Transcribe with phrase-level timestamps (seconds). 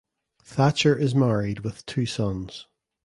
[0.43, 2.65] Thatcher is married with two sons.